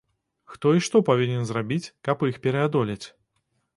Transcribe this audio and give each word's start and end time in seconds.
Хто 0.53 0.71
і 0.77 0.81
што 0.87 1.01
павінен 1.11 1.45
зрабіць, 1.49 1.91
каб 2.07 2.25
іх 2.31 2.41
пераадолець? 2.47 3.03